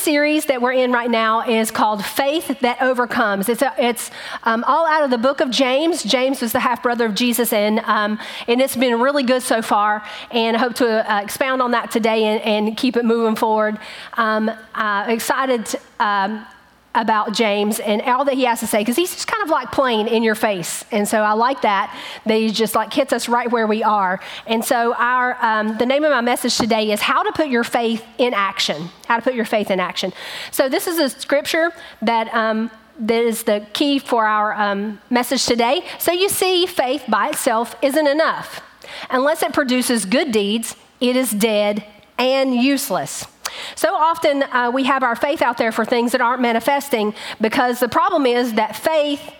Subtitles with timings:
[0.00, 3.48] series that we're in right now is called Faith That Overcomes.
[3.48, 4.10] It's, a, it's
[4.44, 6.02] um, all out of the book of James.
[6.02, 8.18] James was the half brother of Jesus, and, um,
[8.48, 10.02] and it's been really good so far.
[10.30, 13.78] And I hope to uh, expound on that today and, and keep it moving forward.
[14.14, 15.66] Um, uh, excited.
[15.66, 16.46] To, um,
[16.94, 19.70] about James and all that he has to say because he's just kind of like
[19.70, 20.84] plain in your face.
[20.90, 21.96] And so I like that,
[22.26, 24.20] that he just like hits us right where we are.
[24.46, 27.62] And so our, um, the name of my message today is How to Put Your
[27.62, 28.88] Faith in Action.
[29.06, 30.12] How to Put Your Faith in Action.
[30.50, 31.72] So this is a scripture
[32.02, 35.84] that, um, that is the key for our um, message today.
[36.00, 38.62] So you see, faith by itself isn't enough.
[39.10, 41.84] Unless it produces good deeds, it is dead
[42.18, 43.26] and useless.
[43.74, 47.80] So often uh, we have our faith out there for things that aren't manifesting because
[47.80, 49.32] the problem is that faith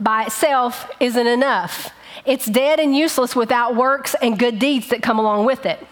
[0.00, 1.90] by itself isn't enough.
[2.24, 5.84] It's dead and useless without works and good deeds that come along with it.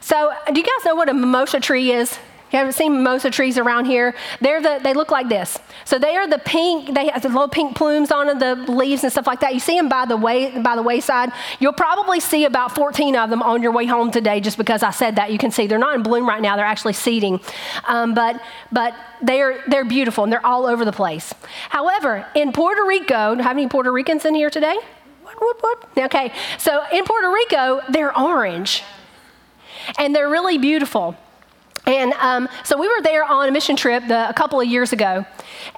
[0.00, 2.18] So, do you guys know what a mimosa tree is?
[2.54, 4.14] You haven't seen mimosa trees around here?
[4.40, 5.58] They're the, they look like this.
[5.84, 9.10] So they are the pink, they have the little pink plumes on the leaves and
[9.10, 9.54] stuff like that.
[9.54, 11.32] You see them by the, way, by the wayside.
[11.58, 14.92] You'll probably see about 14 of them on your way home today just because I
[14.92, 15.32] said that.
[15.32, 17.40] You can see they're not in bloom right now, they're actually seeding.
[17.88, 21.34] Um, but, but they're, they're beautiful and they're all over the place.
[21.70, 24.76] However, in Puerto Rico, do have any Puerto Ricans in here today?
[25.98, 28.84] Okay, so in Puerto Rico, they're orange
[29.98, 31.16] and they're really beautiful.
[31.86, 34.92] And um, so we were there on a mission trip the, a couple of years
[34.92, 35.26] ago,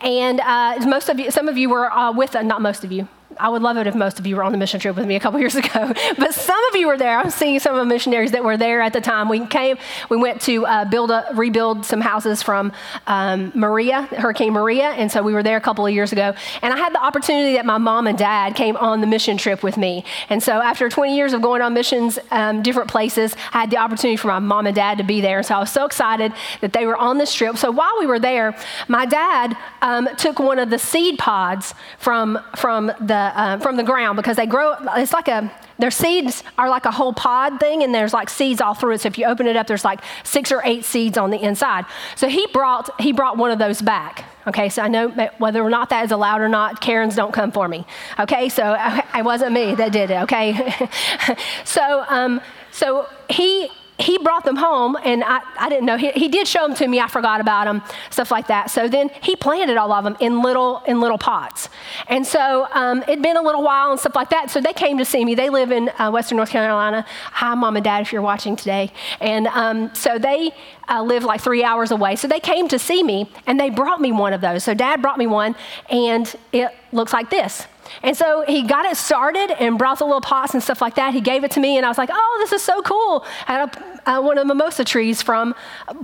[0.03, 2.93] and uh, most of you, some of you were uh, with, uh, not most of
[2.93, 5.07] you, I would love it if most of you were on the mission trip with
[5.07, 5.93] me a couple years ago.
[6.19, 7.19] But some of you were there.
[7.19, 9.29] I'm seeing some of the missionaries that were there at the time.
[9.29, 9.77] We came,
[10.09, 12.73] we went to uh, build a, rebuild some houses from
[13.07, 16.35] um, Maria, Hurricane Maria, and so we were there a couple of years ago.
[16.63, 19.63] And I had the opportunity that my mom and dad came on the mission trip
[19.63, 20.05] with me.
[20.31, 23.79] And so after 20 years of going on missions, um, different places, I had the
[23.79, 25.39] opportunity for my mom and dad to be there.
[25.39, 27.57] And so I was so excited that they were on this trip.
[27.59, 28.57] So while we were there,
[28.89, 33.83] my dad um, took one of the seed pods from from the uh, from the
[33.83, 34.77] ground because they grow.
[34.97, 38.61] It's like a their seeds are like a whole pod thing, and there's like seeds
[38.61, 39.01] all through it.
[39.03, 41.85] So if you open it up, there's like six or eight seeds on the inside.
[42.15, 44.25] So he brought he brought one of those back.
[44.47, 46.81] Okay, so I know whether or not that is allowed or not.
[46.81, 47.85] Karens don't come for me.
[48.19, 48.77] Okay, so
[49.15, 50.23] it wasn't me that did it.
[50.23, 50.89] Okay,
[51.65, 55.97] so um, so he he brought them home, and I, I didn't know.
[55.97, 57.01] He, he did show them to me.
[57.01, 58.71] I forgot about them, stuff like that.
[58.71, 61.71] So then he planted all of them in little in little pots.
[62.09, 64.51] And so um, it'd been a little while and stuff like that.
[64.51, 65.35] So they came to see me.
[65.35, 67.07] They live in uh, Western North Carolina.
[67.09, 68.93] Hi, mom and dad, if you're watching today.
[69.21, 70.53] And um, so they
[70.89, 72.17] uh, live like three hours away.
[72.17, 74.63] So they came to see me, and they brought me one of those.
[74.63, 75.57] So dad brought me one,
[75.89, 77.67] and it looks like this.
[78.03, 81.15] And so he got it started and brought the little pots and stuff like that.
[81.15, 83.25] He gave it to me, and I was like, oh, this is so cool.
[83.47, 85.55] I had a, uh, one of the mimosa trees from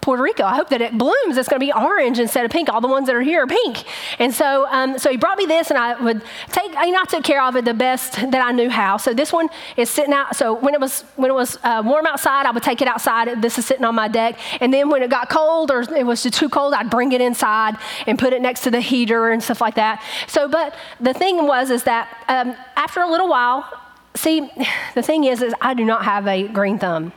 [0.00, 0.44] Puerto Rico.
[0.44, 1.36] I hope that it blooms.
[1.36, 2.68] It's going to be orange instead of pink.
[2.68, 3.84] All the ones that are here are pink.
[4.18, 7.04] And so, um, so he brought me this, and I would take, you know, I
[7.04, 8.96] took care of it the best that I knew how.
[8.96, 10.36] So this one is sitting out.
[10.36, 13.40] So when it was, when it was uh, warm outside, I would take it outside.
[13.40, 14.38] This is sitting on my deck.
[14.60, 17.76] And then when it got cold or it was too cold, I'd bring it inside
[18.06, 20.02] and put it next to the heater and stuff like that.
[20.26, 23.64] So, but the thing was, is that um, after a little while,
[24.14, 24.50] see,
[24.94, 27.12] the thing is, is I do not have a green thumb.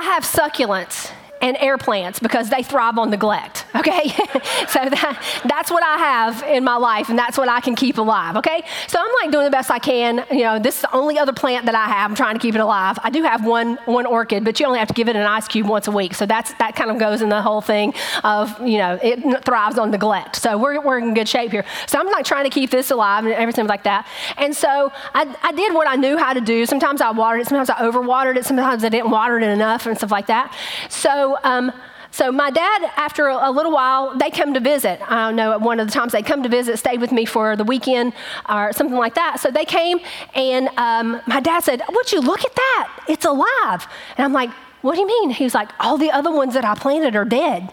[0.00, 1.12] I have succulents
[1.42, 4.08] and air plants because they thrive on neglect, okay?
[4.68, 7.98] so that, that's what I have in my life and that's what I can keep
[7.98, 8.62] alive, okay?
[8.88, 10.24] So I'm like doing the best I can.
[10.30, 12.10] You know, this is the only other plant that I have.
[12.10, 12.98] I'm trying to keep it alive.
[13.02, 15.48] I do have one, one orchid, but you only have to give it an ice
[15.48, 16.14] cube once a week.
[16.14, 17.94] So that's, that kind of goes in the whole thing
[18.24, 20.36] of, you know, it thrives on neglect.
[20.36, 21.64] So we're, we're in good shape here.
[21.86, 24.06] So I'm like trying to keep this alive and everything like that.
[24.36, 26.66] And so I, I did what I knew how to do.
[26.66, 29.96] Sometimes I watered it, sometimes I overwatered it, sometimes I didn't water it enough and
[29.96, 30.54] stuff like that.
[30.88, 31.72] So um,
[32.12, 35.00] so my dad, after a, little while, they come to visit.
[35.08, 37.56] I don't know, one of the times they come to visit, stayed with me for
[37.56, 38.12] the weekend
[38.48, 39.38] or something like that.
[39.40, 40.00] So they came,
[40.34, 43.04] and um, my dad said, "Would you look at that?
[43.08, 44.50] It's alive." And I'm like,
[44.82, 47.24] "What do you mean?" He was like, "All the other ones that I planted are
[47.24, 47.72] dead."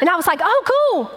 [0.00, 0.62] And I was like, "Oh,
[0.92, 1.10] cool."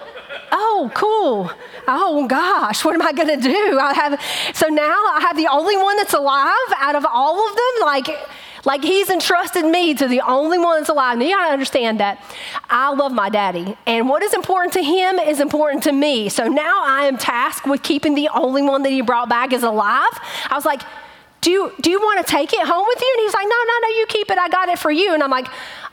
[0.53, 1.51] Oh, cool.
[1.87, 3.79] Oh gosh, what am I gonna do?
[3.79, 4.21] I have
[4.53, 7.85] so now I have the only one that's alive out of all of them.
[7.85, 8.07] Like
[8.65, 11.17] like he's entrusted me to the only one that's alive.
[11.17, 12.23] Now you gotta understand that
[12.69, 16.29] I love my daddy, and what is important to him is important to me.
[16.29, 19.63] So now I am tasked with keeping the only one that he brought back is
[19.63, 20.13] alive.
[20.49, 20.81] I was like,
[21.41, 23.15] do you, do you want to take it home with you?
[23.17, 24.37] And he's like, no, no, no, you keep it.
[24.37, 25.15] I got it for you.
[25.15, 25.47] And I'm like,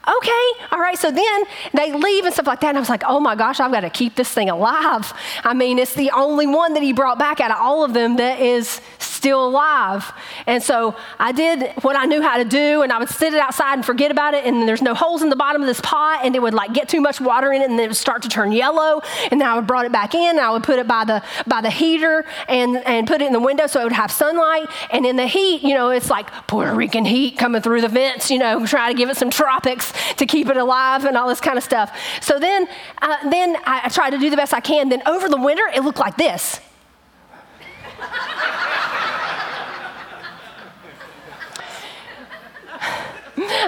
[0.06, 0.98] okay, all right.
[0.98, 2.68] So then they leave and stuff like that.
[2.68, 5.12] And I was like, oh my gosh, I've got to keep this thing alive.
[5.44, 8.16] I mean, it's the only one that he brought back out of all of them
[8.16, 8.82] that is
[9.18, 10.10] still alive.
[10.46, 13.40] And so I did what I knew how to do, and I would sit it
[13.40, 16.20] outside and forget about it, and there's no holes in the bottom of this pot,
[16.24, 18.28] and it would like get too much water in it, and it would start to
[18.28, 19.02] turn yellow.
[19.30, 21.22] And then I would brought it back in, and I would put it by the
[21.46, 24.68] by the heater and, and put it in the window so it would have sunlight.
[24.90, 28.30] And in the heat, you know, it's like Puerto Rican heat coming through the vents,
[28.30, 31.40] you know, try to give it some tropics to keep it alive and all this
[31.40, 31.96] kind of stuff.
[32.20, 32.68] So then,
[33.02, 34.88] uh, then I, I tried to do the best I can.
[34.88, 36.60] Then over the winter, it looked like this.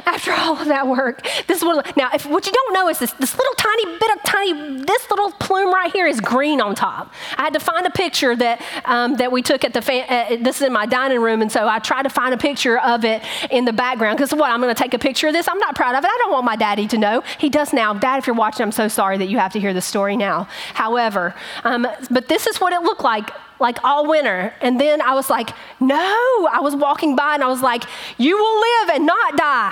[0.06, 2.98] After all of that work, this is what, now, if what you don't know is
[2.98, 6.74] this, this little tiny bit of tiny, this little plume right here is green on
[6.74, 7.12] top.
[7.36, 10.36] I had to find a picture that, um, that we took at the, fan, uh,
[10.42, 13.04] this is in my dining room, and so I tried to find a picture of
[13.04, 15.48] it in the background, because what, I'm gonna take a picture of this?
[15.48, 16.10] I'm not proud of it.
[16.10, 17.22] I don't want my daddy to know.
[17.38, 17.94] He does now.
[17.94, 20.48] Dad, if you're watching, I'm so sorry that you have to hear the story now.
[20.74, 21.34] However,
[21.64, 24.54] um, but this is what it looked like like all winter.
[24.60, 27.84] And then I was like, no, I was walking by and I was like,
[28.18, 29.70] you will live and not die.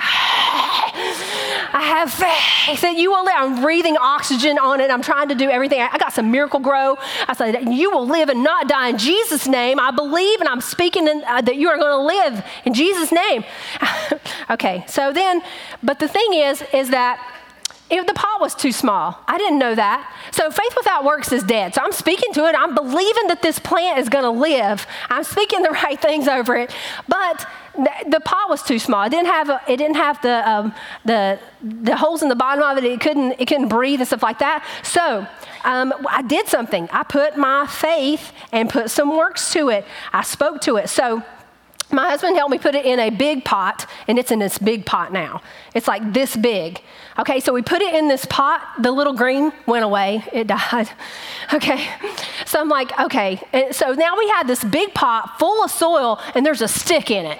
[1.71, 3.33] I have faith that you will live.
[3.35, 4.91] I'm breathing oxygen on it.
[4.91, 5.81] I'm trying to do everything.
[5.81, 6.97] I got some Miracle-Gro.
[7.27, 9.79] I said, you will live and not die in Jesus' name.
[9.79, 13.11] I believe and I'm speaking in, uh, that you are going to live in Jesus'
[13.11, 13.43] name.
[14.49, 15.41] okay, so then,
[15.83, 17.38] but the thing is, is that
[17.89, 19.19] it, the pot was too small.
[19.27, 20.13] I didn't know that.
[20.31, 21.73] So faith without works is dead.
[21.73, 22.55] So I'm speaking to it.
[22.55, 24.85] I'm believing that this plant is going to live.
[25.09, 26.73] I'm speaking the right things over it.
[27.07, 29.03] But the, the pot was too small.
[29.05, 30.73] It didn't have a, it didn't have the um,
[31.05, 32.83] the the holes in the bottom of it.
[32.83, 34.65] It couldn't it couldn't breathe and stuff like that.
[34.83, 35.25] So
[35.63, 36.89] um, I did something.
[36.91, 39.85] I put my faith and put some works to it.
[40.13, 40.89] I spoke to it.
[40.89, 41.23] So
[41.91, 44.85] my husband helped me put it in a big pot, and it's in this big
[44.85, 45.41] pot now.
[45.73, 46.81] It's like this big.
[47.17, 48.61] Okay, so we put it in this pot.
[48.79, 50.89] The little green went away, it died.
[51.51, 51.89] Okay,
[52.45, 53.41] so I'm like, okay.
[53.53, 57.09] And so now we have this big pot full of soil, and there's a stick
[57.09, 57.39] in it.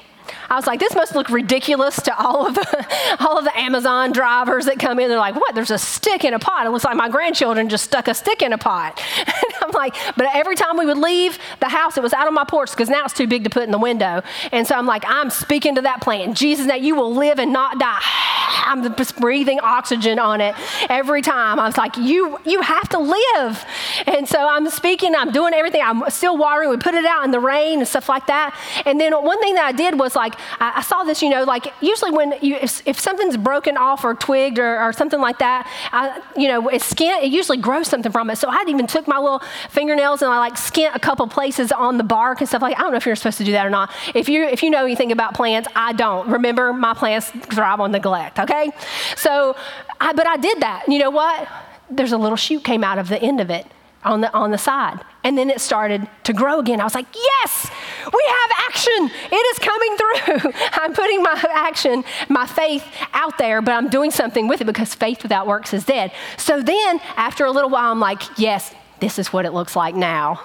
[0.50, 4.12] I was like, this must look ridiculous to all of the all of the Amazon
[4.12, 5.10] drivers that come in.
[5.10, 5.54] They're like, what?
[5.56, 6.66] There's a stick in a pot.
[6.66, 9.02] It looks like my grandchildren just stuck a stick in a pot.
[9.40, 12.34] And I'm like, but every time we would leave the house, it was out on
[12.34, 14.22] my porch because now it's too big to put in the window.
[14.52, 16.36] And so I'm like, I'm speaking to that plant.
[16.38, 18.00] Jesus, that you will live and not die.
[18.66, 20.56] I'm just breathing oxygen on it
[20.90, 21.60] every time.
[21.60, 23.66] I was like, you you have to live.
[24.08, 25.82] And so I'm speaking, I'm doing everything.
[25.84, 26.70] I'm still watering.
[26.70, 28.56] We put it out in the rain and stuff like that.
[28.86, 31.44] And then one thing that I did was like, I, I saw this, you know,
[31.44, 35.40] like usually when you, if, if something's broken off or twigged or, or something like
[35.40, 38.38] that, I, you know, it's it usually grows something from it.
[38.38, 41.98] So I even took my little fingernails and I like skint a couple places on
[41.98, 42.78] the bark and stuff like.
[42.78, 43.92] I don't know if you're supposed to do that or not.
[44.14, 46.30] If you if you know anything about plants, I don't.
[46.30, 48.40] Remember, my plants thrive on neglect.
[48.40, 48.72] Okay,
[49.16, 49.56] so
[50.00, 50.86] I, but I did that.
[50.88, 51.48] You know what?
[51.90, 53.66] There's a little shoot came out of the end of it
[54.04, 55.00] on the, on the side.
[55.24, 56.80] And then it started to grow again.
[56.80, 57.70] I was like, yes,
[58.06, 59.12] we have action.
[59.32, 60.52] It is coming through.
[60.74, 64.96] I'm putting my action, my faith out there, but I'm doing something with it because
[64.96, 66.12] faith without works is dead.
[66.38, 69.96] So then, after a little while, I'm like, yes, this is what it looks like
[69.96, 70.42] now.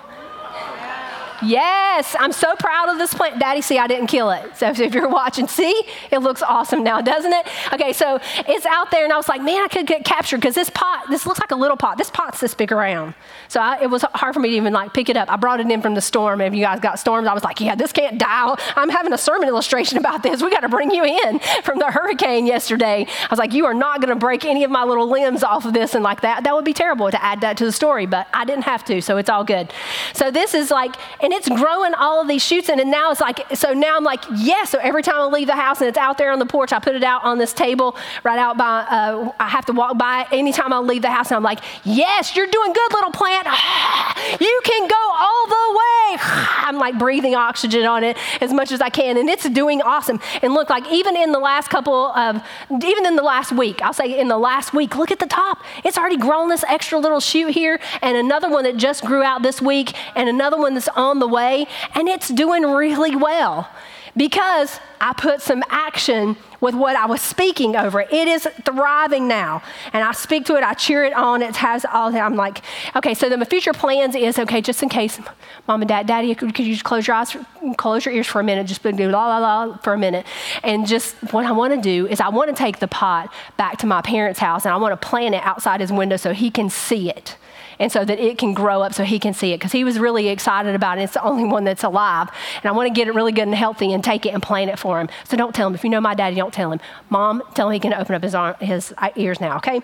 [1.46, 3.38] Yes, I'm so proud of this plant.
[3.38, 4.56] Daddy, see, I didn't kill it.
[4.56, 7.46] So if you're watching, see, it looks awesome now, doesn't it?
[7.72, 8.18] Okay, so
[8.48, 11.06] it's out there, and I was like, man, I could get captured because this pot,
[11.10, 11.98] this looks like a little pot.
[11.98, 13.14] This pot's this big around.
[13.48, 15.30] So I, it was hard for me to even like pick it up.
[15.30, 16.40] I brought it in from the storm.
[16.40, 18.56] If you guys got storms, I was like, yeah, this can't die.
[18.76, 20.42] I'm having a sermon illustration about this.
[20.42, 23.06] We got to bring you in from the hurricane yesterday.
[23.08, 25.64] I was like, you are not going to break any of my little limbs off
[25.64, 26.44] of this and like that.
[26.44, 29.02] That would be terrible to add that to the story, but I didn't have to,
[29.02, 29.72] so it's all good.
[30.14, 33.20] So this is like, and it's growing all of these shoots in, and now it's
[33.20, 34.70] like, so now I'm like, yes.
[34.70, 36.78] So every time I leave the house and it's out there on the porch, I
[36.78, 40.22] put it out on this table right out by, uh, I have to walk by
[40.22, 43.46] it anytime I leave the house, and I'm like, yes, you're doing good, little plant.
[44.40, 46.18] you can go all the way.
[46.66, 50.20] I'm like breathing oxygen on it as much as I can, and it's doing awesome.
[50.42, 53.92] And look, like even in the last couple of, even in the last week, I'll
[53.92, 55.62] say in the last week, look at the top.
[55.84, 59.42] It's already grown this extra little shoot here, and another one that just grew out
[59.42, 63.68] this week, and another one that's on the way, and it's doing really well
[64.16, 68.00] because I put some action with what I was speaking over.
[68.00, 69.62] It is thriving now.
[69.92, 72.22] And I speak to it, I cheer it on, it has all that.
[72.22, 72.62] I'm like,
[72.96, 75.20] okay, so then my future plans is okay, just in case,
[75.66, 77.36] mom and dad, daddy, could, could you just close your eyes,
[77.76, 80.26] close your ears for a minute, just do la la la for a minute.
[80.62, 83.78] And just what I want to do is I want to take the pot back
[83.78, 86.50] to my parents' house and I want to plant it outside his window so he
[86.50, 87.36] can see it
[87.78, 89.98] and so that it can grow up so he can see it because he was
[89.98, 91.02] really excited about it.
[91.02, 92.28] It's the only one that's alive.
[92.62, 94.70] And I want to get it really good and healthy and take it and plant
[94.70, 95.08] it for him.
[95.24, 95.74] So don't tell him.
[95.74, 96.80] If you know my daddy, don't tell him.
[97.10, 99.80] Mom, tell him he can open up his, arm, his ears now, okay?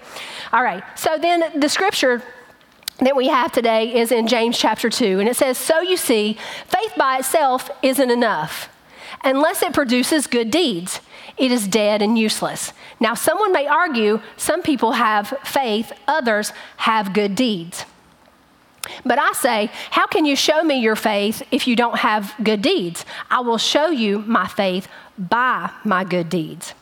[0.52, 0.82] All right.
[0.97, 2.23] So then the scripture
[2.99, 5.20] that we have today is in James chapter 2.
[5.20, 8.68] And it says, So you see, faith by itself isn't enough
[9.25, 11.00] unless it produces good deeds.
[11.37, 12.72] It is dead and useless.
[12.99, 17.84] Now, someone may argue some people have faith, others have good deeds.
[19.04, 22.62] But I say, how can you show me your faith if you don't have good
[22.62, 23.04] deeds?
[23.30, 26.75] I will show you my faith by my good deeds.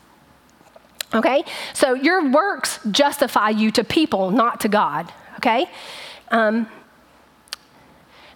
[1.13, 1.43] Okay?
[1.73, 5.11] So your works justify you to people, not to God.
[5.37, 5.69] Okay?
[6.29, 6.67] Um,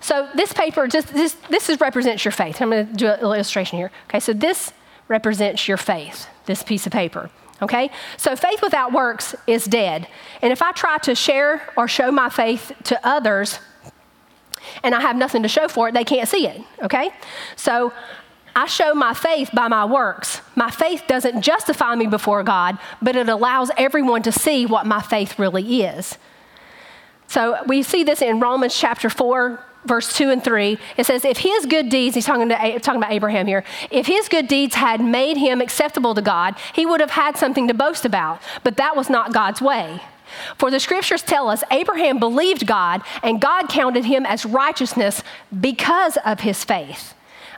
[0.03, 2.62] so this paper, just this, this is, represents your faith.
[2.62, 3.89] I'm going to do an illustration here.
[4.10, 4.74] Okay, so this
[5.08, 7.30] represents your faith, this piece of paper.
[7.62, 7.90] Okay?
[8.18, 10.08] So faith without works is dead.
[10.42, 13.60] And if I try to share or show my faith to others
[14.84, 16.62] and I have nothing to show for it, they can't see it.
[16.82, 17.12] Okay?
[17.56, 17.94] So
[18.56, 20.42] I show my faith by my works.
[20.56, 25.02] My faith doesn't justify me before God, but it allows everyone to see what my
[25.02, 26.18] faith really is.
[27.28, 31.38] So we see this in Romans chapter 4, verse 2 and 3, it says, If
[31.38, 35.02] his good deeds, he's talking, to, talking about Abraham here, if his good deeds had
[35.02, 38.42] made him acceptable to God, he would have had something to boast about.
[38.63, 40.02] But that was not God's way.
[40.58, 45.24] For the scriptures tell us Abraham believed God, and God counted him as righteousness
[45.60, 47.13] because of his faith.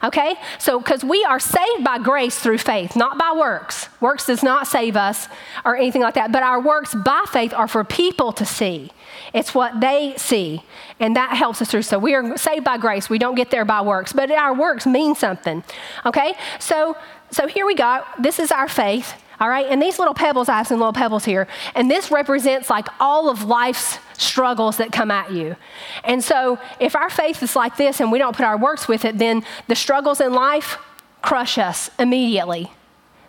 [0.05, 0.35] Okay?
[0.59, 3.89] So, because we are saved by grace through faith, not by works.
[3.99, 5.27] Works does not save us
[5.65, 8.91] or anything like that, but our works by faith are for people to see.
[9.33, 10.63] It's what they see,
[10.99, 11.81] and that helps us through.
[11.81, 13.09] So, we are saved by grace.
[13.09, 15.63] We don't get there by works, but our works mean something.
[16.05, 16.35] Okay?
[16.59, 16.95] So,
[17.31, 18.03] so here we go.
[18.19, 19.13] This is our faith.
[19.39, 22.69] All right, and these little pebbles, I have some little pebbles here, and this represents
[22.69, 25.55] like all of life's struggles that come at you.
[26.03, 29.03] And so, if our faith is like this and we don't put our works with
[29.03, 30.77] it, then the struggles in life
[31.21, 32.71] crush us immediately.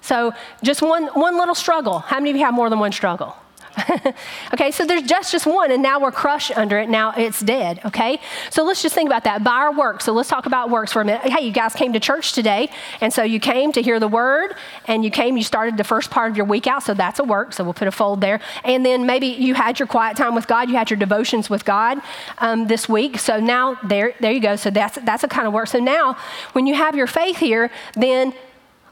[0.00, 0.32] So,
[0.62, 1.98] just one, one little struggle.
[1.98, 3.34] How many of you have more than one struggle?
[4.54, 6.88] okay, so there's just just one, and now we're crushed under it.
[6.88, 7.80] Now it's dead.
[7.84, 10.04] Okay, so let's just think about that by our works.
[10.04, 11.30] So let's talk about works for a minute.
[11.30, 14.54] Hey, you guys came to church today, and so you came to hear the word,
[14.86, 15.36] and you came.
[15.36, 17.52] You started the first part of your week out, so that's a work.
[17.52, 20.46] So we'll put a fold there, and then maybe you had your quiet time with
[20.46, 20.68] God.
[20.68, 22.00] You had your devotions with God
[22.38, 23.18] um, this week.
[23.18, 24.56] So now there, there you go.
[24.56, 25.68] So that's that's a kind of work.
[25.68, 26.16] So now
[26.52, 28.32] when you have your faith here, then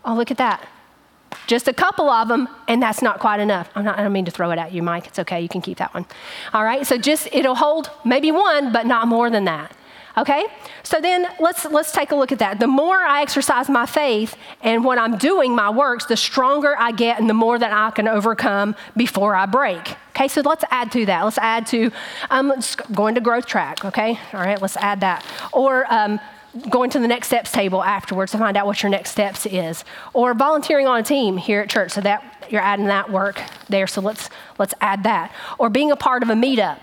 [0.04, 0.68] oh look at that
[1.46, 3.70] just a couple of them, and that's not quite enough.
[3.74, 5.06] I'm not, I don't mean to throw it at you, Mike.
[5.06, 5.40] It's okay.
[5.40, 6.06] You can keep that one.
[6.52, 6.86] All right.
[6.86, 9.74] So just it'll hold maybe one, but not more than that.
[10.16, 10.46] Okay?
[10.82, 12.60] So then let's let's take a look at that.
[12.60, 16.92] The more I exercise my faith and what I'm doing, my works, the stronger I
[16.92, 19.96] get and the more that I can overcome before I break.
[20.10, 21.22] Okay, so let's add to that.
[21.24, 21.90] Let's add to
[22.30, 22.52] um,
[22.92, 23.84] going to growth track.
[23.84, 25.26] Okay, all right, let's add that.
[25.52, 26.20] Or um,
[26.70, 29.84] going to the next steps table afterwards to find out what your next steps is
[30.12, 33.86] or volunteering on a team here at church so that you're adding that work there.
[33.86, 35.32] So let's let's add that.
[35.58, 36.78] Or being a part of a meetup.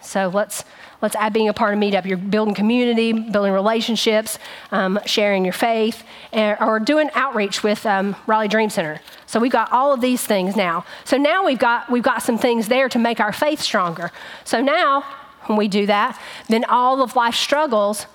[0.00, 0.64] So let's
[1.02, 2.06] let's add being a part of meetup.
[2.06, 4.38] You're building community building relationships
[4.70, 9.00] um, sharing your faith or doing outreach with um, raleigh dream center.
[9.26, 10.84] So we've got all of these things now.
[11.04, 14.10] So now we've got we've got some things there to make our faith stronger.
[14.44, 15.02] So now
[15.46, 18.06] when we do that then all of life's struggles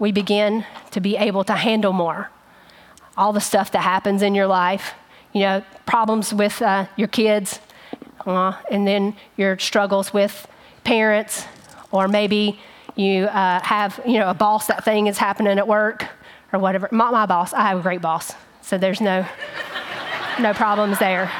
[0.00, 2.30] we begin to be able to handle more.
[3.16, 4.94] All the stuff that happens in your life,
[5.32, 7.60] you know, problems with uh, your kids,
[8.26, 10.48] uh, and then your struggles with
[10.82, 11.44] parents,
[11.92, 12.58] or maybe
[12.96, 16.06] you uh, have, you know, a boss that thing is happening at work
[16.52, 16.88] or whatever.
[16.90, 17.52] Not my boss.
[17.52, 19.26] I have a great boss, so there's no
[20.40, 21.30] no problems there.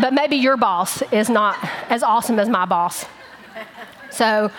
[0.00, 1.56] But maybe your boss is not
[1.90, 3.04] as awesome as my boss.
[4.10, 4.50] So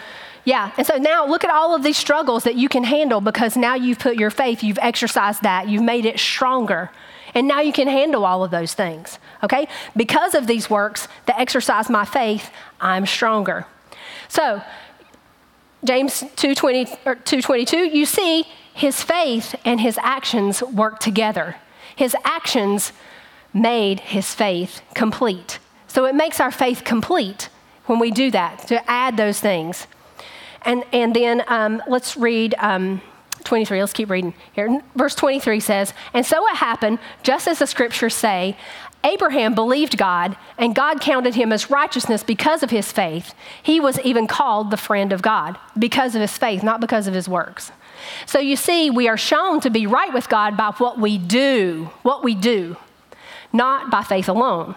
[0.47, 0.71] yeah.
[0.77, 3.75] And so now look at all of these struggles that you can handle because now
[3.75, 6.89] you've put your faith, you've exercised that, you've made it stronger.
[7.35, 9.19] And now you can handle all of those things.
[9.43, 9.67] Okay?
[9.97, 12.49] Because of these works that exercise my faith,
[12.79, 13.65] I'm stronger.
[14.29, 14.61] So,
[15.83, 21.57] James 2:20 2:22, you see his faith and his actions work together.
[21.93, 22.93] His actions
[23.53, 25.59] made his faith complete.
[25.87, 27.49] So it makes our faith complete
[27.87, 29.87] when we do that, to add those things.
[30.63, 33.01] And, and then um, let's read um,
[33.43, 33.79] 23.
[33.79, 34.81] Let's keep reading here.
[34.95, 38.57] Verse 23 says, And so it happened, just as the scriptures say,
[39.03, 43.33] Abraham believed God, and God counted him as righteousness because of his faith.
[43.61, 47.13] He was even called the friend of God because of his faith, not because of
[47.13, 47.71] his works.
[48.25, 51.89] So you see, we are shown to be right with God by what we do,
[52.01, 52.75] what we do,
[53.53, 54.75] not by faith alone.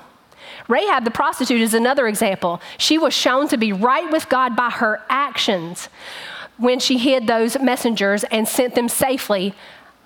[0.69, 2.61] Rahab the prostitute is another example.
[2.79, 5.89] She was shown to be right with God by her actions
[6.57, 9.55] when she hid those messengers and sent them safely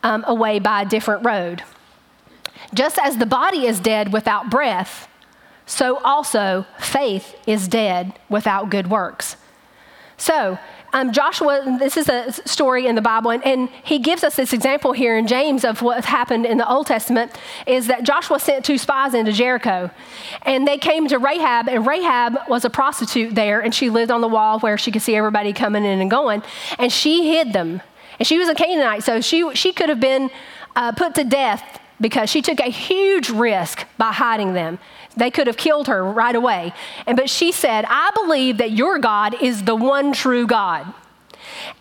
[0.03, 1.63] um, away by a different road.
[2.73, 5.09] Just as the body is dead without breath,
[5.67, 9.37] so also faith is dead without good works.
[10.17, 10.59] So,
[10.95, 14.53] um, Joshua, this is a story in the Bible, and, and, he gives us this
[14.53, 17.33] example here in James of what happened in the Old Testament
[17.67, 19.91] is that Joshua sent two spies into Jericho,
[20.43, 24.21] and they came to Rahab, and Rahab was a prostitute there, and she lived on
[24.21, 26.43] the wall where she could see everybody coming in and going,
[26.79, 27.83] and she hid them.
[28.21, 30.31] And she was a Canaanite, so she, she could have been
[30.77, 34.79] uh, put to death because she took a huge risk by hiding them.
[35.17, 36.73] They could have killed her right away.
[37.07, 40.93] And, but she said, I believe that your God is the one true God.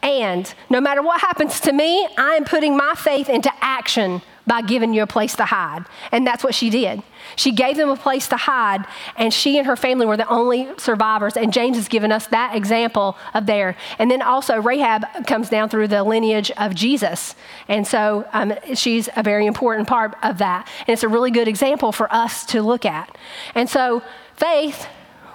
[0.01, 4.61] And no matter what happens to me, I am putting my faith into action by
[4.61, 5.85] giving you a place to hide.
[6.11, 7.01] And that's what she did.
[7.35, 8.85] She gave them a place to hide,
[9.15, 11.37] and she and her family were the only survivors.
[11.37, 13.75] And James has given us that example of there.
[13.99, 17.35] And then also, Rahab comes down through the lineage of Jesus.
[17.67, 20.67] And so um, she's a very important part of that.
[20.81, 23.17] And it's a really good example for us to look at.
[23.55, 24.01] And so,
[24.35, 24.87] faith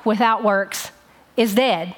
[0.05, 0.91] without works
[1.37, 1.95] is dead.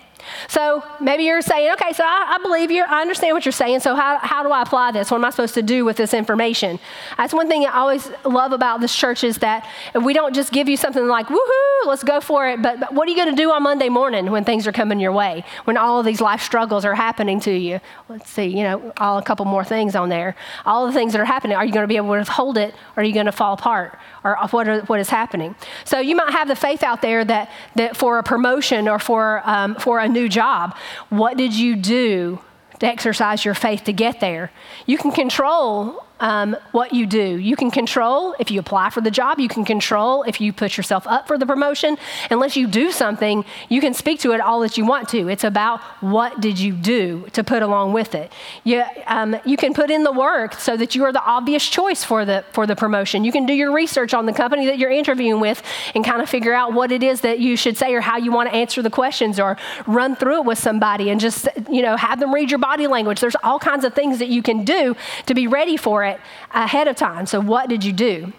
[0.48, 2.84] So maybe you're saying, okay, so I, I, believe you.
[2.86, 3.80] I understand what you're saying.
[3.80, 5.10] So how, how do I apply this?
[5.10, 6.78] What am I supposed to do with this information?
[7.16, 10.68] That's one thing I always love about this church is that we don't just give
[10.68, 12.62] you something like, woohoo, let's go for it.
[12.62, 15.00] But, but what are you going to do on Monday morning when things are coming
[15.00, 15.44] your way?
[15.64, 17.80] When all of these life struggles are happening to you?
[18.08, 20.36] Let's see, you know, all a couple more things on there.
[20.66, 22.74] All the things that are happening, are you going to be able to hold it
[22.96, 23.98] or are you going to fall apart?
[24.24, 25.54] Or what, are, what is happening?
[25.84, 29.42] So you might have the faith out there that, that for a promotion or for,
[29.44, 30.76] um, for a new job.
[31.08, 32.40] What did you do
[32.78, 34.50] to exercise your faith to get there?
[34.86, 37.36] You can control um, what you do.
[37.36, 40.76] You can control if you apply for the job, you can control if you put
[40.76, 41.96] yourself up for the promotion.
[42.30, 45.28] Unless you do something, you can speak to it all that you want to.
[45.28, 48.30] It's about what did you do to put along with it.
[48.64, 52.04] You, um, you can put in the work so that you are the obvious choice
[52.04, 53.24] for the, for the promotion.
[53.24, 55.62] You can do your research on the company that you're interviewing with
[55.94, 58.30] and kind of figure out what it is that you should say or how you
[58.30, 61.96] want to answer the questions or run through it with somebody and just, you know,
[61.96, 63.20] have them read your body language.
[63.20, 64.96] There's all kinds of things that you can do
[65.26, 66.20] to be ready for it it
[66.52, 67.26] ahead of time.
[67.26, 68.32] So, what did you do?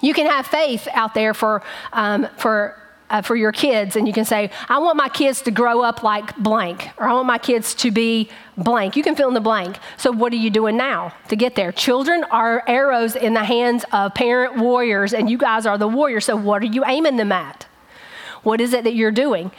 [0.00, 2.80] You can have faith out there for, um, for
[3.10, 6.02] uh, for your kids, and you can say, I want my kids to grow up
[6.02, 8.96] like blank, or I want my kids to be blank.
[8.96, 9.78] You can fill in the blank.
[9.96, 11.72] So, what are you doing now to get there?
[11.72, 16.24] Children are arrows in the hands of parent warriors, and you guys are the warriors.
[16.24, 17.66] So, what are you aiming them at?
[18.42, 19.50] What is it that you're doing?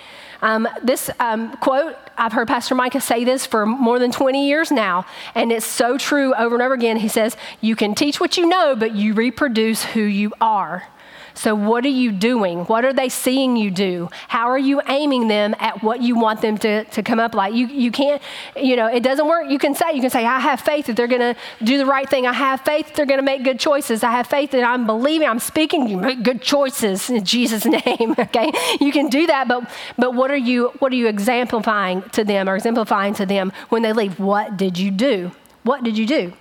[0.41, 4.71] Um, this um, quote, I've heard Pastor Micah say this for more than 20 years
[4.71, 6.97] now, and it's so true over and over again.
[6.97, 10.87] He says, You can teach what you know, but you reproduce who you are.
[11.33, 12.65] So, what are you doing?
[12.65, 14.09] What are they seeing you do?
[14.27, 17.53] How are you aiming them at what you want them to, to come up like?
[17.53, 18.21] You, you can't,
[18.55, 19.49] you know, it doesn't work.
[19.49, 21.85] You can say, you can say, I have faith that they're going to do the
[21.85, 22.27] right thing.
[22.27, 24.03] I have faith that they're going to make good choices.
[24.03, 28.15] I have faith that I'm believing, I'm speaking, you make good choices in Jesus' name.
[28.19, 28.51] okay?
[28.79, 32.49] You can do that, but but what are you what are you exemplifying to them
[32.49, 34.19] or exemplifying to them when they leave?
[34.19, 35.31] What did you do?
[35.63, 36.33] What did you do?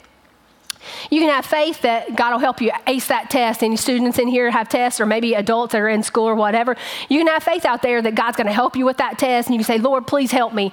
[1.11, 3.63] You can have faith that God will help you ace that test.
[3.63, 6.77] Any students in here have tests, or maybe adults that are in school or whatever.
[7.09, 9.49] You can have faith out there that God's going to help you with that test,
[9.49, 10.73] and you can say, Lord, please help me.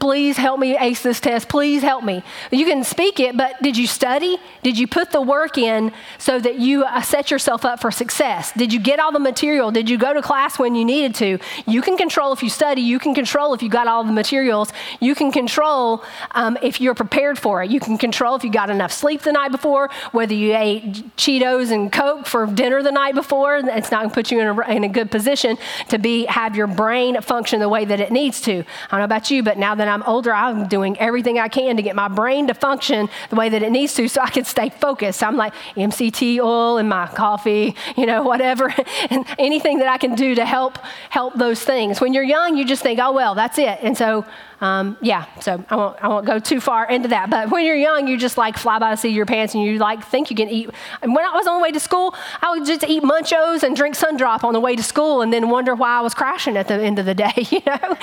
[0.00, 1.48] Please help me ace this test.
[1.48, 2.22] Please help me.
[2.50, 4.38] You can speak it, but did you study?
[4.62, 8.52] Did you put the work in so that you uh, set yourself up for success?
[8.52, 9.70] Did you get all the material?
[9.70, 11.38] Did you go to class when you needed to?
[11.66, 12.82] You can control if you study.
[12.82, 14.72] You can control if you got all the materials.
[15.00, 17.70] You can control um, if you're prepared for it.
[17.70, 20.82] You can control if you got enough sleep the night night before, whether you ate
[21.16, 24.46] Cheetos and Coke for dinner the night before, it's not going to put you in
[24.46, 25.56] a, in a good position
[25.88, 28.52] to be have your brain function the way that it needs to.
[28.58, 31.76] I don't know about you, but now that I'm older, I'm doing everything I can
[31.76, 34.44] to get my brain to function the way that it needs to so I can
[34.44, 35.22] stay focused.
[35.22, 38.74] I'm like MCT oil in my coffee, you know, whatever,
[39.10, 40.78] and anything that I can do to help
[41.10, 42.00] help those things.
[42.00, 43.78] When you're young, you just think, oh well, that's it.
[43.82, 44.24] And so
[44.60, 47.28] um, yeah, so I won't, I won't go too far into that.
[47.28, 49.62] But when you're young, you just like fly by the seat of your pants and
[49.62, 50.70] you like think you can eat.
[51.02, 53.76] And when I was on the way to school, I would just eat Munchos and
[53.76, 56.68] drink Sundrop on the way to school and then wonder why I was crashing at
[56.68, 57.96] the end of the day, you know?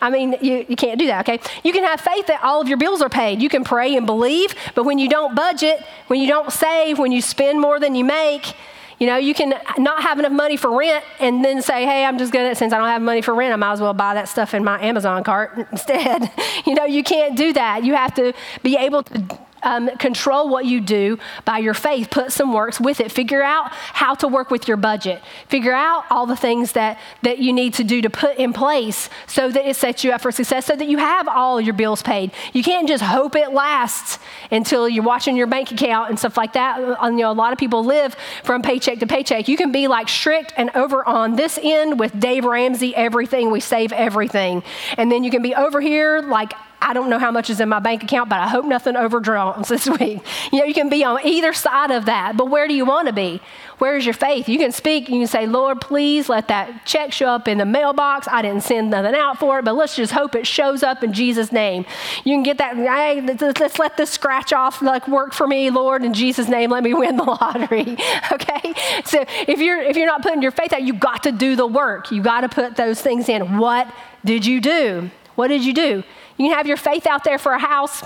[0.00, 1.40] I mean, you, you can't do that, okay?
[1.62, 3.40] You can have faith that all of your bills are paid.
[3.40, 7.12] You can pray and believe, but when you don't budget, when you don't save, when
[7.12, 8.54] you spend more than you make,
[8.98, 12.18] you know, you can not have enough money for rent and then say, hey, I'm
[12.18, 14.14] just going to, since I don't have money for rent, I might as well buy
[14.14, 16.30] that stuff in my Amazon cart instead.
[16.66, 17.84] you know, you can't do that.
[17.84, 18.32] You have to
[18.62, 22.08] be able to um, control what you do by your faith.
[22.08, 23.10] Put some works with it.
[23.10, 25.20] Figure out how to work with your budget.
[25.48, 29.10] Figure out all the things that, that you need to do to put in place
[29.26, 32.00] so that it sets you up for success, so that you have all your bills
[32.00, 32.30] paid.
[32.52, 34.20] You can't just hope it lasts
[34.52, 36.78] until you're watching your bank account and stuff like that.
[36.78, 39.48] Uh, you know, a lot of people live from paycheck to paycheck.
[39.48, 43.58] You can be like strict and over on this end with Dave Ramsey, everything, we
[43.58, 44.62] save everything.
[44.96, 47.68] And then you can be over here like I don't know how much is in
[47.68, 50.20] my bank account, but I hope nothing overdraws this week.
[50.52, 53.08] You know, you can be on either side of that, but where do you want
[53.08, 53.40] to be?
[53.78, 54.48] Where's your faith?
[54.48, 57.66] You can speak, you can say, Lord, please let that check show up in the
[57.66, 58.26] mailbox.
[58.28, 61.12] I didn't send nothing out for it, but let's just hope it shows up in
[61.12, 61.84] Jesus' name.
[62.24, 66.04] You can get that, hey, let's let this scratch off like work for me, Lord,
[66.04, 67.96] in Jesus' name, let me win the lottery.
[68.32, 68.74] okay?
[69.04, 71.66] So if you're if you're not putting your faith out, you got to do the
[71.66, 72.10] work.
[72.10, 73.58] You got to put those things in.
[73.58, 73.92] What
[74.24, 75.10] did you do?
[75.34, 76.02] What did you do?
[76.38, 78.02] You can have your faith out there for a house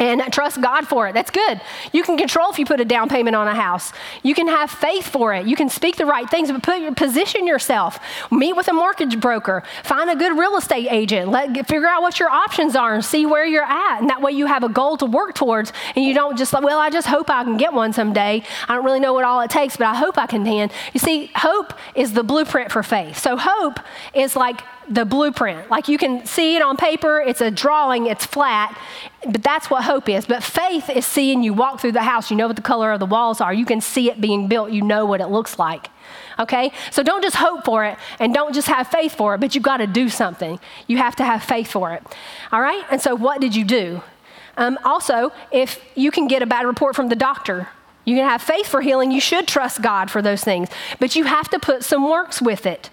[0.00, 1.12] and trust God for it.
[1.12, 1.60] That's good.
[1.92, 3.92] You can control if you put a down payment on a house.
[4.24, 5.46] You can have faith for it.
[5.46, 8.00] You can speak the right things, but put position yourself.
[8.30, 9.62] Meet with a mortgage broker.
[9.84, 11.30] Find a good real estate agent.
[11.30, 14.00] Let figure out what your options are and see where you're at.
[14.00, 16.64] And that way you have a goal to work towards and you don't just like,
[16.64, 18.42] well, I just hope I can get one someday.
[18.68, 20.44] I don't really know what all it takes, but I hope I can.
[20.44, 23.16] You see, hope is the blueprint for faith.
[23.16, 23.78] So hope
[24.12, 25.70] is like the blueprint.
[25.70, 28.78] Like you can see it on paper, it's a drawing, it's flat,
[29.26, 30.26] but that's what hope is.
[30.26, 33.00] But faith is seeing you walk through the house, you know what the color of
[33.00, 35.88] the walls are, you can see it being built, you know what it looks like.
[36.38, 36.72] Okay?
[36.90, 39.64] So don't just hope for it and don't just have faith for it, but you've
[39.64, 40.60] got to do something.
[40.86, 42.02] You have to have faith for it.
[42.52, 42.84] All right?
[42.90, 44.02] And so what did you do?
[44.56, 47.68] Um, also, if you can get a bad report from the doctor,
[48.04, 49.10] you can have faith for healing.
[49.10, 50.68] You should trust God for those things,
[51.00, 52.90] but you have to put some works with it.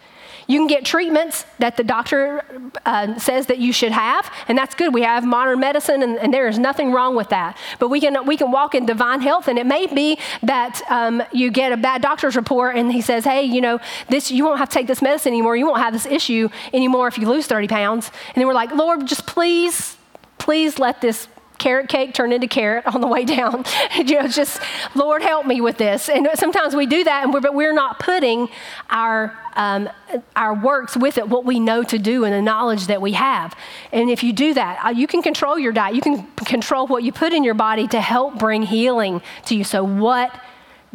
[0.52, 2.44] You can get treatments that the doctor
[2.86, 4.94] uh, says that you should have, and that's good.
[4.94, 7.58] We have modern medicine, and, and, there is nothing wrong with that.
[7.80, 11.24] But we can, we can walk in divine health, and it may be that um,
[11.32, 14.60] you get a bad doctor's report, and he says, hey, you know, this, you won't
[14.60, 15.56] have to take this medicine anymore.
[15.56, 18.12] You won't have this issue anymore if you lose 30 pounds.
[18.28, 19.96] And then we're like, Lord, just please,
[20.38, 21.30] please let this
[21.62, 23.64] carrot cake turned into carrot on the way down.
[23.96, 24.60] you know, just,
[24.96, 26.10] Lord, help me with this.
[26.10, 28.50] And sometimes we do that, and we're, but we're not putting
[28.90, 29.88] our, um,
[30.36, 33.56] our works with it, what we know to do and the knowledge that we have.
[33.92, 35.96] And if you do that, uh, you can control your diet.
[35.96, 39.64] You can control what you put in your body to help bring healing to you.
[39.64, 40.38] So, what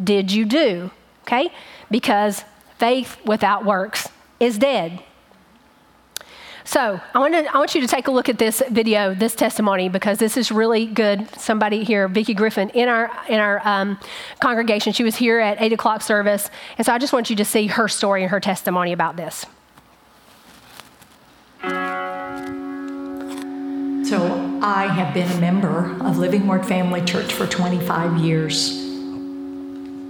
[0.03, 0.91] did you do?
[1.23, 1.49] Okay?
[1.89, 2.43] Because
[2.77, 5.01] faith without works is dead.
[6.67, 9.35] So I want, to, I want you to take a look at this video, this
[9.35, 11.25] testimony, because this is really good.
[11.39, 13.97] Somebody here, Vicki Griffin, in our, in our um,
[14.41, 16.49] congregation, she was here at 8 o'clock service.
[16.77, 19.45] And so I just want you to see her story and her testimony about this.
[24.09, 28.73] So I have been a member of Living Word Family Church for 25 years.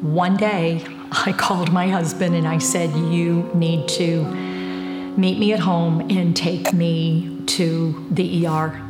[0.02, 4.57] One day, I called my husband and I said, You need to
[5.18, 8.82] meet me at home and take me to the ER.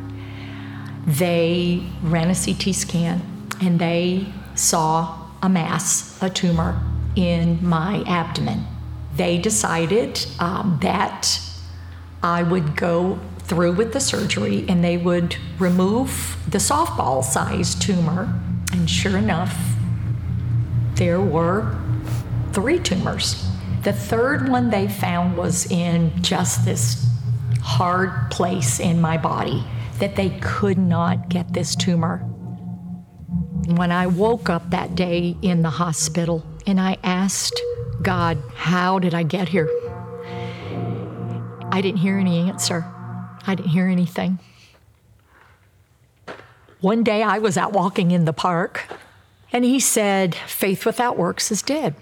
[1.06, 3.22] They ran a CT scan
[3.62, 6.80] and they saw a mass, a tumor
[7.16, 8.66] in my abdomen.
[9.16, 11.40] They decided um, that
[12.22, 18.38] I would go through with the surgery and they would remove the softball sized tumor.
[18.72, 19.56] And sure enough,
[20.94, 21.74] there were
[22.52, 23.48] three tumors
[23.82, 27.06] the third one they found was in just this
[27.62, 29.64] hard place in my body
[29.98, 32.18] that they could not get this tumor.
[33.66, 37.60] When I woke up that day in the hospital and I asked
[38.02, 39.68] God, How did I get here?
[41.70, 42.84] I didn't hear any answer.
[43.46, 44.38] I didn't hear anything.
[46.80, 48.86] One day I was out walking in the park
[49.52, 51.94] and he said, Faith without works is dead.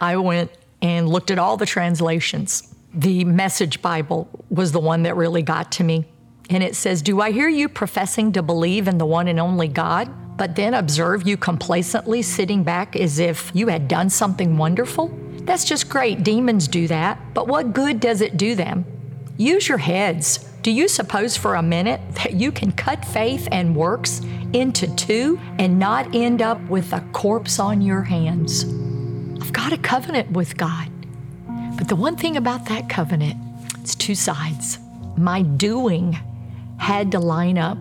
[0.00, 2.74] I went and looked at all the translations.
[2.94, 6.06] The Message Bible was the one that really got to me.
[6.50, 9.68] And it says, Do I hear you professing to believe in the one and only
[9.68, 15.08] God, but then observe you complacently sitting back as if you had done something wonderful?
[15.42, 16.22] That's just great.
[16.22, 17.18] Demons do that.
[17.34, 18.84] But what good does it do them?
[19.36, 20.38] Use your heads.
[20.62, 24.20] Do you suppose for a minute that you can cut faith and works
[24.52, 28.64] into two and not end up with a corpse on your hands?
[29.48, 30.90] I've got a covenant with God.
[31.78, 33.38] But the one thing about that covenant,
[33.80, 34.78] it's two sides.
[35.16, 36.18] My doing
[36.76, 37.78] had to line up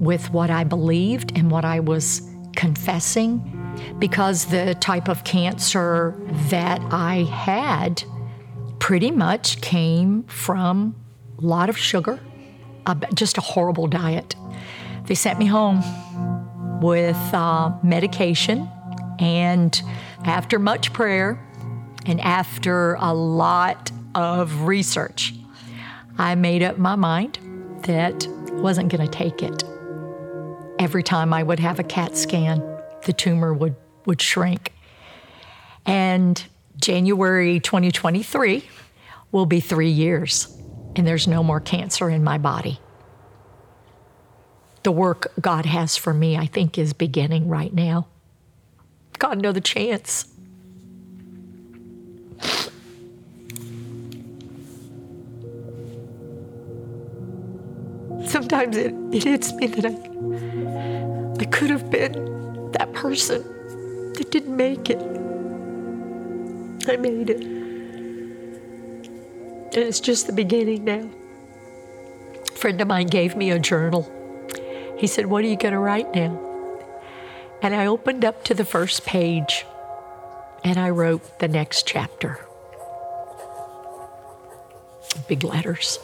[0.00, 2.20] with what I believed and what I was
[2.56, 3.40] confessing
[3.98, 6.14] because the type of cancer
[6.50, 8.04] that I had
[8.78, 10.94] pretty much came from
[11.38, 12.20] a lot of sugar,
[13.14, 14.36] just a horrible diet.
[15.06, 15.82] They sent me home
[16.82, 18.68] with uh, medication.
[19.18, 19.80] And
[20.24, 21.44] after much prayer
[22.06, 25.34] and after a lot of research,
[26.16, 27.38] I made up my mind
[27.84, 29.64] that wasn't going to take it.
[30.78, 32.62] Every time I would have a CAT scan,
[33.04, 33.76] the tumor would,
[34.06, 34.72] would shrink.
[35.86, 36.42] And
[36.76, 38.68] January 2023
[39.32, 40.56] will be three years,
[40.96, 42.80] and there's no more cancer in my body.
[44.84, 48.06] The work God has for me, I think, is beginning right now.
[49.18, 50.24] God, know the chance.
[58.26, 59.94] Sometimes it, it hits me that I,
[61.40, 63.42] I could have been that person
[64.14, 65.00] that didn't make it.
[66.88, 67.40] I made it.
[67.40, 67.76] And
[69.76, 71.08] it's just the beginning now.
[72.48, 74.10] A friend of mine gave me a journal.
[74.98, 76.47] He said, What are you going to write now?
[77.62, 79.66] And I opened up to the first page
[80.64, 82.40] and I wrote the next chapter.
[85.28, 85.98] Big letters.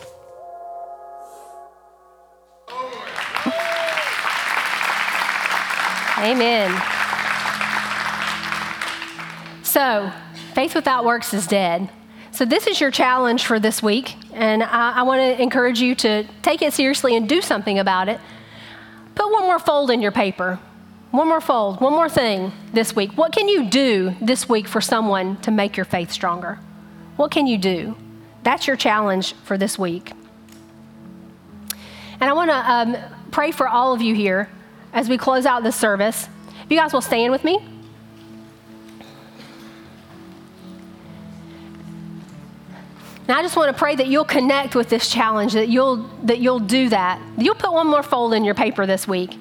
[6.19, 6.71] Amen.
[9.63, 10.11] So,
[10.55, 11.91] faith without works is dead.
[12.31, 15.95] So, this is your challenge for this week, and I, I want to encourage you
[15.97, 18.21] to take it seriously and do something about it.
[19.15, 20.59] Put one more fold in your paper.
[21.15, 23.13] One more fold, one more thing this week.
[23.17, 26.59] What can you do this week for someone to make your faith stronger?
[27.15, 27.97] What can you do?
[28.43, 30.11] That's your challenge for this week.
[32.21, 32.97] And I want to um,
[33.31, 34.49] pray for all of you here
[34.93, 36.29] as we close out this service.
[36.65, 37.61] If you guys will stand with me.
[43.29, 46.41] Now I just want to pray that you'll connect with this challenge, that you'll that
[46.41, 47.23] you'll do that.
[47.39, 49.39] You'll put one more fold in your paper this week.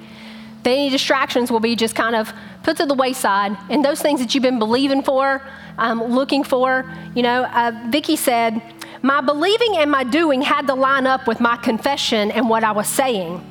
[0.66, 2.32] Any distractions will be just kind of
[2.64, 5.42] put to the wayside, and those things that you've been believing for,
[5.78, 6.90] um, looking for.
[7.16, 8.62] You know, uh, Vicki said,
[9.02, 12.72] "My believing and my doing had to line up with my confession and what I
[12.72, 13.42] was saying."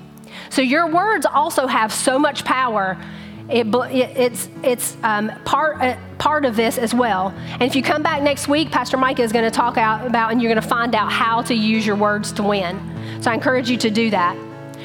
[0.50, 2.96] So your words also have so much power.
[3.48, 7.34] It, it's it's um, part uh, part of this as well.
[7.52, 10.32] And if you come back next week, Pastor Micah is going to talk out about,
[10.32, 12.80] and you're going to find out how to use your words to win.
[13.20, 14.51] So I encourage you to do that.